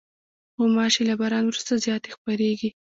غوماشې 0.57 1.03
له 1.09 1.13
باران 1.19 1.43
وروسته 1.47 1.73
زیاتې 1.85 2.09
خپرېږي. 2.15 2.69